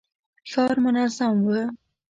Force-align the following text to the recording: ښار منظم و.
ښار 0.49 0.77
منظم 0.85 1.35
و. 1.47 1.47